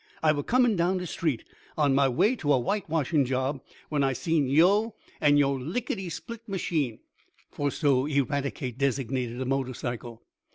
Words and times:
I 0.23 0.31
were 0.31 0.41
comin' 0.41 0.75
down 0.75 0.97
de 0.97 1.05
street, 1.05 1.43
on 1.77 1.93
mah 1.93 2.09
way 2.09 2.35
t' 2.35 2.47
a 2.49 2.57
whitewashin' 2.57 3.23
job, 3.23 3.61
when 3.89 4.03
I 4.03 4.13
seen 4.13 4.47
yo', 4.47 4.95
an 5.21 5.37
yo' 5.37 5.55
lickitysplit 5.59 6.39
machine," 6.47 6.97
for 7.51 7.69
so 7.69 8.07
Eradicate 8.07 8.79
designated 8.79 9.39
a 9.39 9.45
motorcycle. 9.45 10.23